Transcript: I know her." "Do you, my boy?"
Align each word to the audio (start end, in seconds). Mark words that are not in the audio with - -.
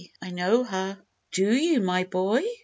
I 0.19 0.31
know 0.31 0.63
her." 0.63 0.97
"Do 1.31 1.53
you, 1.55 1.79
my 1.79 2.05
boy?" 2.05 2.43